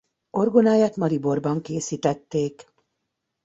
Orgonáját 0.29 0.95
Mariborban 0.95 1.61
készítették. 1.61 2.73